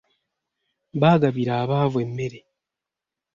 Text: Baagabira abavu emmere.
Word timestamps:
Baagabira 0.99 1.53
abavu 1.63 1.97
emmere. 2.05 2.39